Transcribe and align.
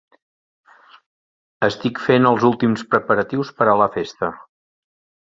Estic 1.67 2.01
fent 2.05 2.27
els 2.29 2.45
últims 2.51 2.85
preparatius 2.95 3.53
per 3.61 3.69
a 3.75 3.77
la 3.83 3.89
festa. 3.99 4.31